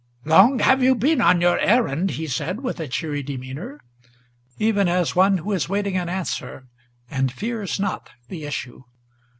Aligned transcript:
"Long 0.25 0.57
have 0.57 0.81
you 0.81 0.95
been 0.95 1.21
on 1.21 1.41
your 1.41 1.59
errand," 1.59 2.09
he 2.17 2.25
said 2.25 2.61
with 2.61 2.79
a 2.79 2.87
cheery 2.87 3.21
demeanor, 3.21 3.79
Even 4.57 4.87
as 4.87 5.15
one 5.15 5.37
who 5.37 5.51
is 5.51 5.69
waiting 5.69 5.95
an 5.95 6.09
answer, 6.09 6.65
and 7.07 7.31
fears 7.31 7.79
not 7.79 8.09
the 8.27 8.45
issue. 8.45 8.81